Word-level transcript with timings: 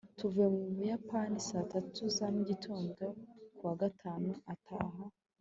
tuvuye 0.17 0.47
mu 0.55 0.63
buyapani 0.75 1.37
saa 1.47 1.69
tatu 1.73 2.01
za 2.17 2.25
mugitondo. 2.35 3.03
kuwa 3.57 3.73
gatanu 3.81 4.29
utaha 4.53 5.03